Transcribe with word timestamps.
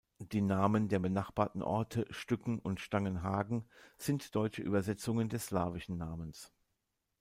Die 0.17 0.41
Namen 0.41 0.87
der 0.87 0.97
benachbarten 0.97 1.61
Orte, 1.61 2.07
Stücken 2.09 2.57
und 2.57 2.79
Stangenhagen, 2.79 3.69
sind 3.99 4.33
deutsche 4.35 4.63
Übersetzungen 4.63 5.29
des 5.29 5.45
slawischen 5.45 5.95
Namens. 5.97 6.51